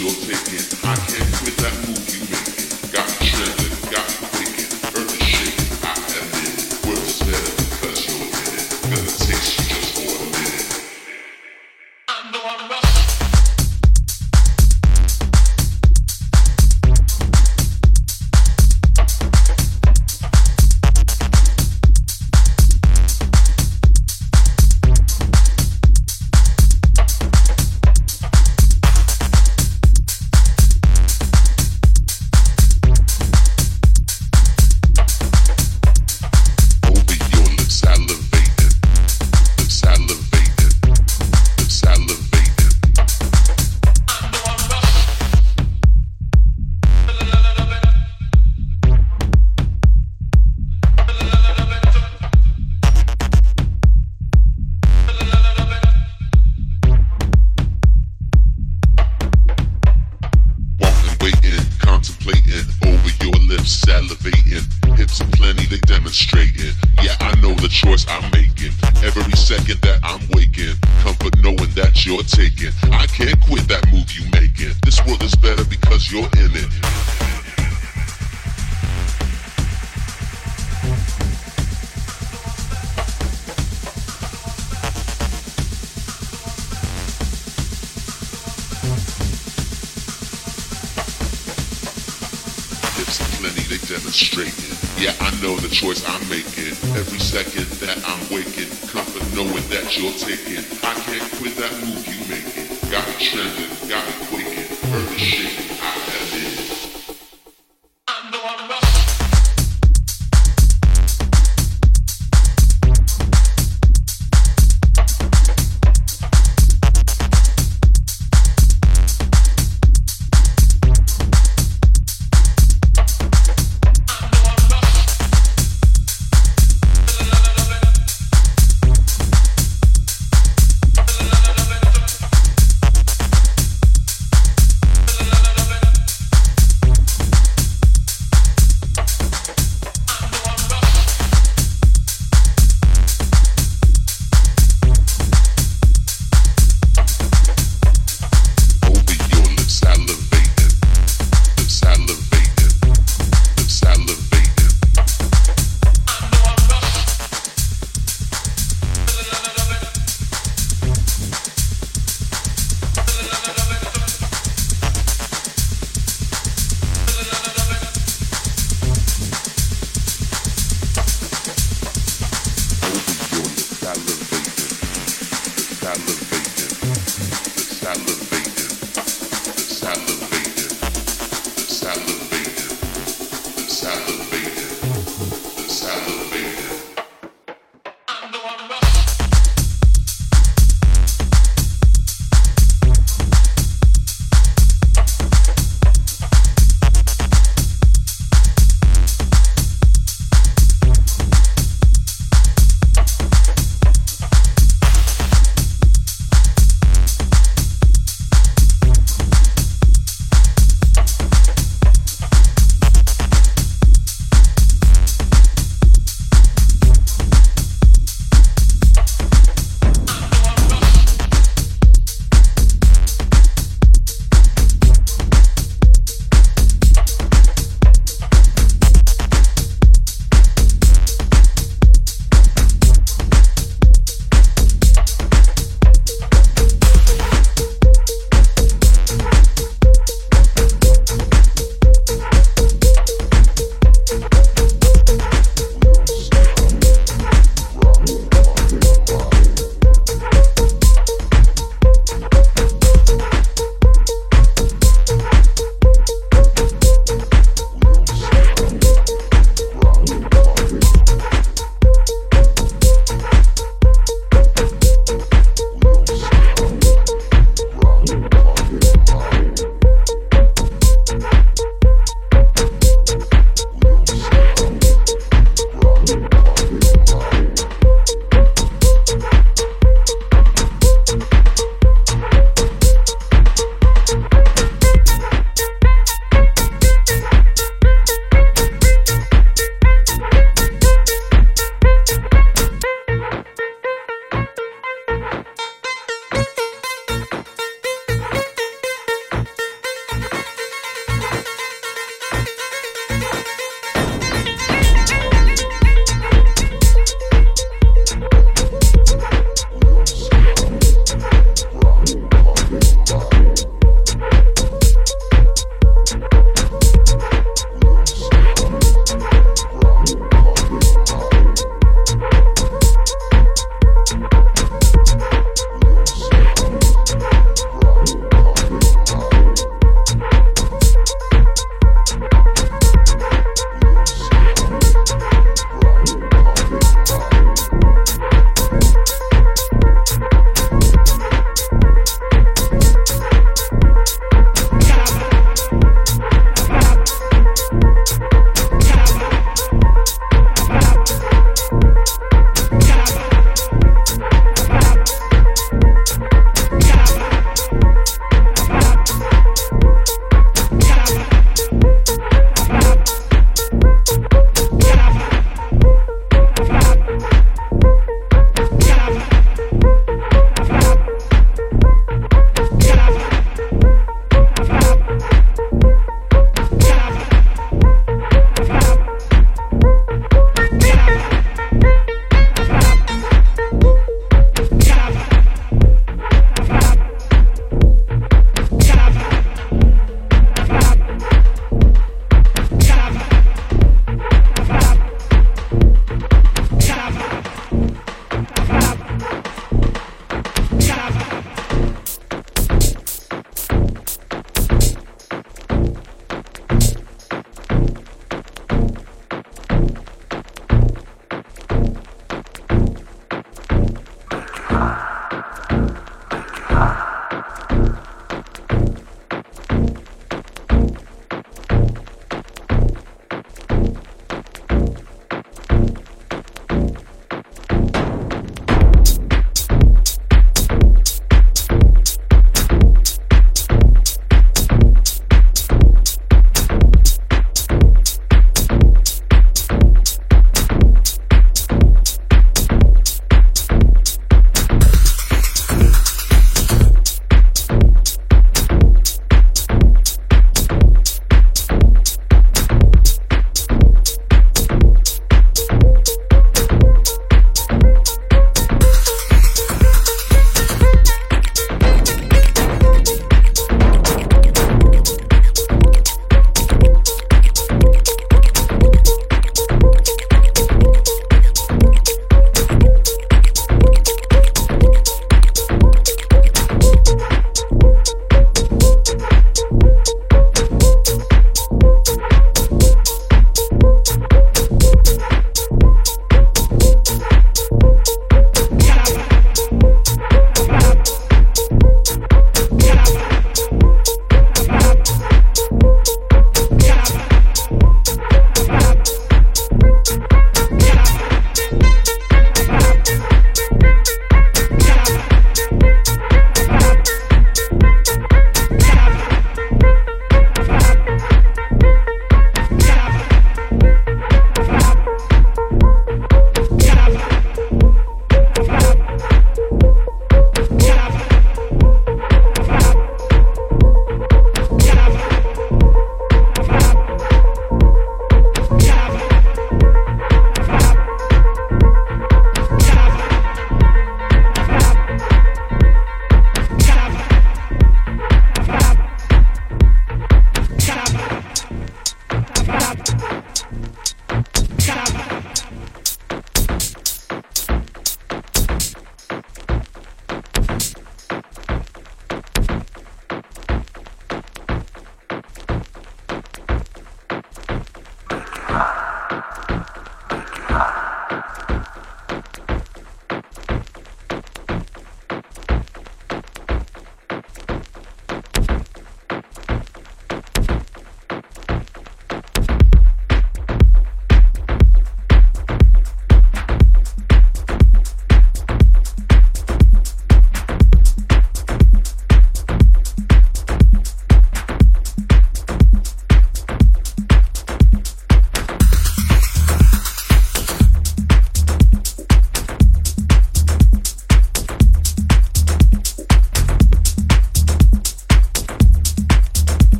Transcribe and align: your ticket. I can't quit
your 0.00 0.10
ticket. 0.12 0.72
I 0.82 0.96
can't 0.96 1.34
quit 1.36 1.59